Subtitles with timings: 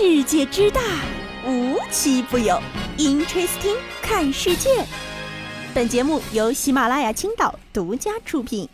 [0.00, 0.80] 世界之大，
[1.44, 2.56] 无奇不有。
[2.98, 4.84] Interesting，看世界。
[5.74, 8.68] 本节目由喜马拉雅青岛独家出品。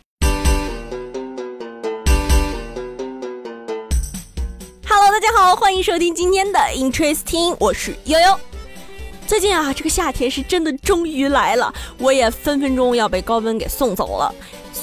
[4.87, 8.39] Hello，大家好，欢迎收听今天的 Interesting，我是悠悠。
[9.25, 14.31] 最近啊，这个夏天是真的终于来了，我也分分钟要被高温给送走了。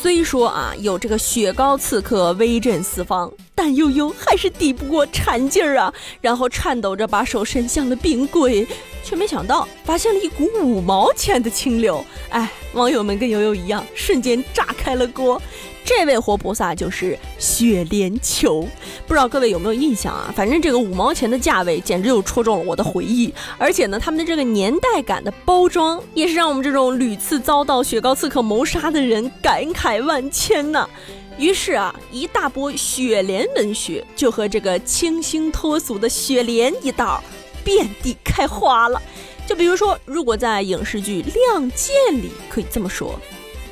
[0.02, 8.66] 虽说啊，有这个雪糕刺客威震四方，但悠悠还是抵不过馋劲儿啊，然后颤抖着把手伸向了冰柜，
[9.04, 12.04] 却没想到发现了一股五毛钱的清流。
[12.30, 15.40] 哎，网友们跟悠悠一样，瞬间炸开了锅。
[15.84, 18.66] 这位活菩萨就是雪莲球，
[19.06, 20.32] 不知道各位有没有印象啊？
[20.34, 30.88] 反正这个五毛钱的价位简直就戳中了我的回忆，而且呢，他们的这个年代感的包装也是让我们这种屡次遭到雪糕刺客谋杀的人感慨万千呐。
[31.36, 37.22] 于是啊，一大波雪莲文学就和这个清新脱俗的雪莲一道
[37.64, 39.02] 遍地开花了。
[39.46, 43.18] 就比如说，如果在影视剧《亮剑》里可以这么说。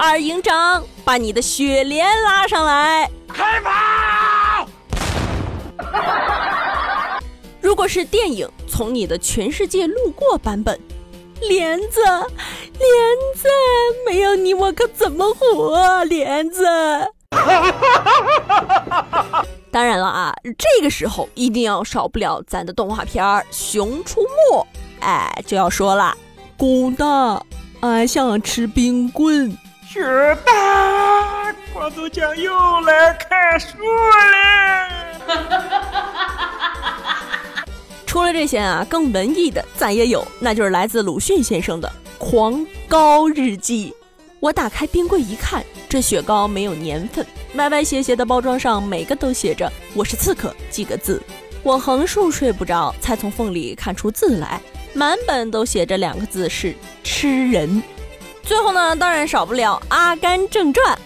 [0.03, 4.67] 二营长，把你的雪莲拉上来，开跑！
[7.61, 10.81] 如果是电影《从你的全世界路过》版本，
[11.43, 12.17] 莲子，莲
[13.37, 13.47] 子，
[14.07, 16.03] 没有你我可怎么活？
[16.05, 16.65] 莲子。
[19.71, 24.29] 当然了啊，这个时候一定要少不了咱的动画片《熊出没》。
[25.01, 26.17] 哎，就要说了，
[26.57, 27.45] 公的，
[27.81, 29.55] 俺想吃冰棍。
[29.93, 30.01] 雪
[30.47, 34.89] 大，光头强又来看书了。
[38.07, 41.89] 除了这些啊，更文艺的咱也有，那就是来自鲁迅先生的
[42.25, 43.91] 《狂高日记》。
[44.39, 51.21] 我打开冰柜一看，这雪糕没有年份，歪歪斜斜的包装上每个都写着“我是刺客”几个字。
[51.65, 54.61] 我横竖睡不着，才从缝里看出字来，
[54.93, 57.83] 满本都写着两个字是“吃人”。
[58.43, 60.97] 最后呢，当然少不了《阿甘正传》。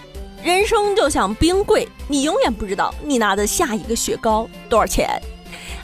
[0.43, 5.09] 人生就像冰柜，你永远不知道你拿的下一个雪糕多少钱。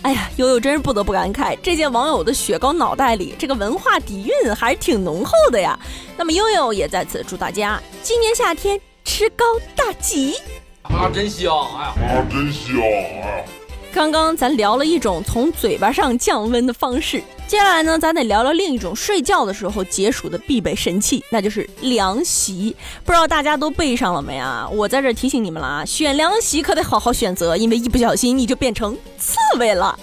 [0.03, 5.79] 哎呀，悠悠真是不得不感慨，这届网友的雪糕脑袋里这个文化底蕴还是挺浓厚的呀。
[6.17, 9.45] 那么悠悠也在此祝大家今年夏天吃糕
[9.75, 10.37] 大吉。
[10.83, 11.55] 啊，真香！
[11.77, 12.77] 哎呀，啊，真香！
[12.83, 13.45] 哎呀。
[13.93, 22.75] 刚刚咱聊了一种从嘴巴上降温的方式，接下来呢，咱得聊聊另一种睡觉的时候解暑的必备神器，那就是凉席。
[23.05, 24.69] 不知道大家都备上了没啊？
[24.73, 29.99] 我在这提醒你们了啊，选凉席可得好好选择，因为一不小心你就变成刺猬了。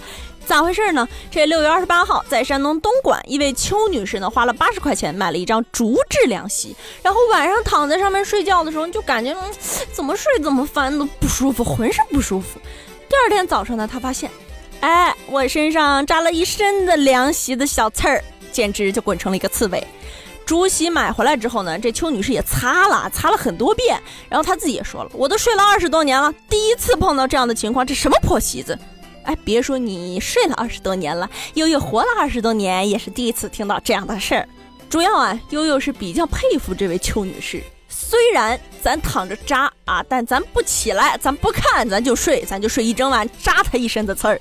[0.45, 1.07] 咋回事呢？
[1.31, 9.33] 这六月二十八号，在山东东莞，一位邱女士呢，花了八十块钱买了一张竹制凉席，然后晚上躺在上面睡觉的时候，就感觉
[9.93, 12.59] 怎么睡怎么翻都不舒服，浑身不舒服。
[13.17, 14.29] 第二天早上呢，他发现，
[14.79, 19.83] 哎，我身上扎了一身的凉席的小刺儿，简直就滚成了一个刺猬。
[20.45, 28.77] 竹席买回来之后呢，这邱女士也擦了，擦了很多遍，然后她自己也说了，我都睡了二十多年了，第一次碰到这样的情况，这什么破席子？
[29.23, 34.47] 哎，别说你睡了二十多年了，悠悠活了二十多年，也是第一次听到这样的事儿。
[34.89, 37.63] 主要啊，悠悠是比较佩服这位邱女士。
[38.09, 44.39] 虽然咱躺着扎啊，但咱不起来，咱不看，咱就睡，咱就睡一整晚，扎他一身的刺儿，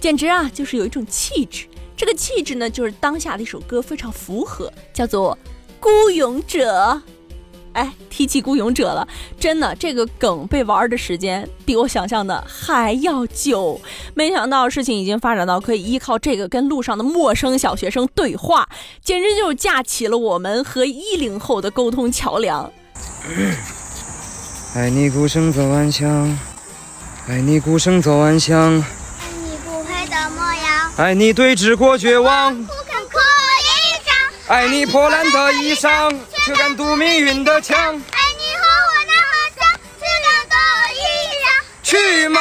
[0.00, 1.66] 简直啊，就是有一种气质。
[1.94, 5.36] 这个气质呢，就是当下的一首歌非常符合，叫做
[5.78, 6.92] 《孤勇者》。
[7.74, 9.06] 哎，提起孤勇者了，
[9.38, 13.78] 真的，这个梗被玩的时间比我想象的还要久。
[14.14, 18.66] 没想到事情已经发展到可以依靠这个跟路上的陌生小学生对话，
[19.02, 22.72] 简直就是架起了我们和一零后的沟通桥梁。
[24.76, 26.38] 爱你孤身走暗巷，
[27.26, 28.84] 爱你孤身走暗巷，爱
[29.42, 33.18] 你不配的模样，爱你对峙过绝望，不肯哭
[33.62, 34.14] 一场，
[34.54, 36.14] 爱你破烂的衣裳，
[36.44, 39.66] 却敢堵命运的枪，爱你和我那么像，
[39.98, 40.54] 却敢走
[40.92, 41.00] 一
[41.44, 41.48] 样，
[41.82, 42.40] 去吗？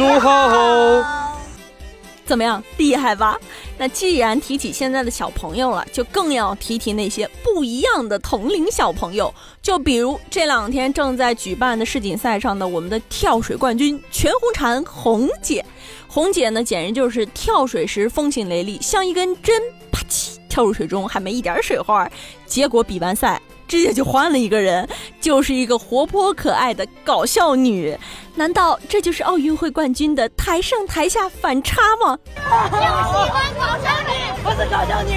[0.00, 1.04] 怒吼！
[2.24, 3.38] 怎么样，厉害吧？
[3.76, 9.34] 那既然提起现在的小朋友了，就更要提提那些不一样的同龄小朋友。
[9.60, 15.62] 就比如这两天正在举办的世锦赛上的我们的跳水冠军全红婵红姐。
[16.08, 19.60] 红姐呢，简直就是跳水时风行雷厉，像一根针，
[19.92, 22.08] 啪叽跳入水中，还没一点水花。
[22.46, 23.40] 结果比完赛。
[23.70, 24.88] 直接就换了一个人，
[25.20, 27.96] 就是一个活泼可爱的搞笑女。
[28.34, 32.18] 难道这就是奥运会冠军的台上台下反差吗？
[32.34, 32.40] 我
[32.74, 34.10] 喜欢搞笑女，
[34.42, 35.14] 我是搞笑女，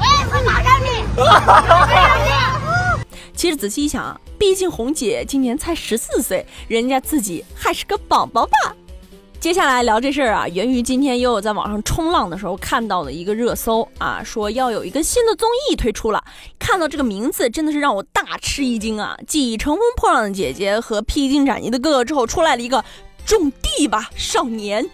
[0.00, 0.90] 我也是搞笑女。
[3.36, 8.74] 其实仔细一想啊，毕竟红姐今年才十四岁，人家自己还是个宝宝吧。
[9.46, 16.20] 接下来聊这事儿啊，源于今天又有在网上冲浪的时候看到的一个热搜啊，说要有一个新的综艺推出了。
[16.58, 19.16] 看到这个名字，真的是让我大吃一惊啊！
[19.24, 22.78] 继《乘风破浪的姐姐》和《披荆斩棘的哥哥》之后，出来了一个
[23.24, 24.84] 《种地吧少年》。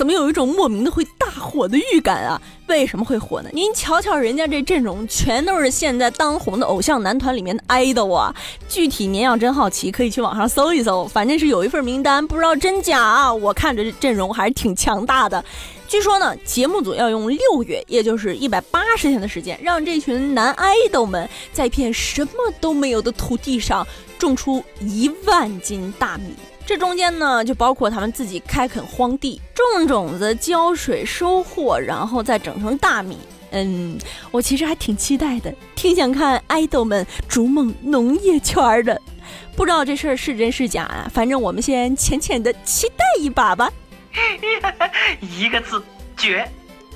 [0.00, 2.40] 怎么有一种莫名的会大火的预感啊？
[2.68, 3.50] 为什么会火呢？
[3.52, 8.34] 您瞧瞧人家这阵容，全都是现在当红的偶像男团里面的 idol 啊！
[8.66, 13.30] 具体您要真好奇，可以去网上搜一搜，反正是有一份名单，不知道真假啊。
[13.30, 15.44] 我看着阵容还是挺强大的。
[15.86, 23.86] 据说呢，节目组要用六月，也就是一百八十天的时间，让这群男 idol 们在一片什么都没有的土地上
[24.18, 26.32] 种出一万斤大米。
[26.66, 33.18] 这中间呢，就包括他们自己开垦荒地、种种子、浇水、收获，然后再整成大米。
[33.50, 33.98] 嗯，
[34.30, 39.00] 我其实还挺期待的，挺想看爱豆们逐梦农业圈的。
[39.56, 41.10] 不知道这事儿是真是假啊？
[41.12, 43.72] 反正我们先浅浅的期待一把吧。
[45.20, 45.82] 一个字，
[46.16, 46.48] 绝。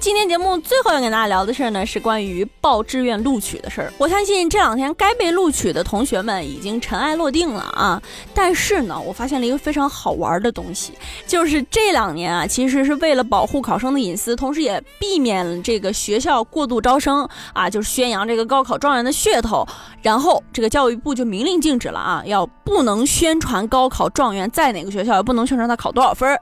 [0.04, 3.90] 今天节目最后要跟大家聊的事儿呢，是关于报志愿录取的事儿。
[3.96, 8.02] 我相信这两天该被录取的同学们已经尘埃落定了啊。
[8.34, 10.92] 但是呢，我发现了一个非常好玩的东西，
[11.26, 19.66] 就是这两年啊，其实是为了保护考生的隐私，同时也避免这个学校过度招生啊，就是宣扬这个高考状元的噱头。
[20.02, 26.38] 然后这个教育部就明令禁止了啊，要不能宣传高考状元在哪个学校，也不能宣传他考多少分儿。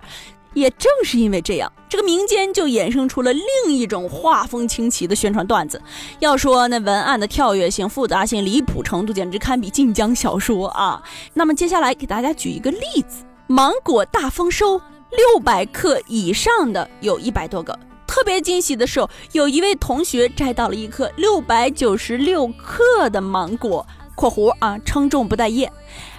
[0.54, 5.80] 也正是因为这样，这个民间就衍生出了另一种画风清奇的宣传段子。
[6.18, 11.02] 要说那文案的跳跃性、复杂性、离谱程度，简直堪比晋江小说啊！
[11.34, 17.78] 那么接下来给大家举一个例子：芒果大丰收，六百克以上的有一百多个。
[18.06, 19.00] 特别惊喜的是，
[19.32, 25.72] 有一位同学摘到了一颗六百九十六克的芒果（括弧啊，称重不带叶），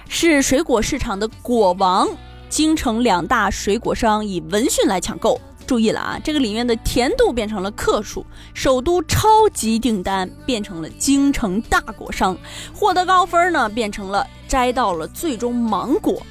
[0.08, 2.08] 是水果市场的果王。
[2.54, 6.20] 京城两大水果商以闻讯来抢购，注意了啊！
[6.22, 8.24] 这个里面的甜度变成了克数，
[8.54, 12.38] 首都超级订单变成了京城大果商，
[12.72, 16.22] 获得高分呢变成了摘到了最终芒果。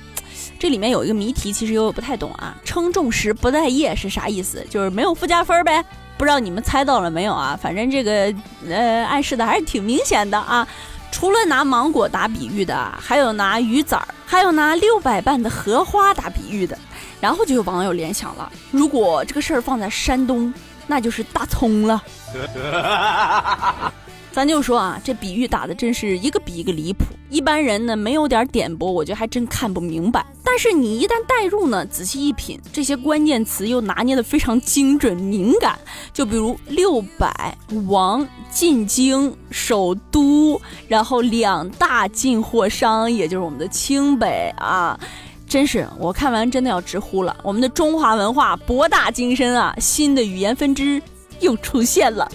[0.58, 2.56] 这里面有一个谜题，其实我不太懂啊。
[2.64, 4.66] 称重时不带叶是啥意思？
[4.70, 5.84] 就是没有附加分呗？
[6.18, 7.60] 不知道你们猜到了没有啊？
[7.62, 8.34] 反正这个
[8.70, 10.66] 呃暗示的还是挺明显的啊。
[11.14, 16.76] 除了拿芒果打比喻的，还有拿鱼籽儿，还有拿六百瓣的荷花打比喻的。
[17.22, 20.52] 然后就有网友联想了，如果这个事儿放在山东，
[20.88, 22.04] 那就是大葱了。
[24.34, 27.06] 咱就说啊，这比喻打的真是一个比一个离谱。
[27.30, 30.26] 一般人呢，没有点点拨，我觉得还真看不明白。
[30.44, 35.78] 但是你一旦代入呢，仔细一品，这些关键词又拿捏的非常精准敏感。
[36.12, 37.56] 就比如六百
[37.88, 45.00] 王进京首都，然后两大进货商，也就是我们的清北啊，
[45.48, 47.38] 真是我看完真的要直呼了。
[47.44, 51.00] 我们的中华文化博大精深啊，新的语言分支
[51.40, 52.32] 又出现了。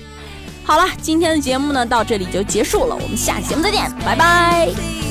[0.69, 5.08] 好了，今天的节目呢到这里就结束了，我们下期节目再见，拜拜。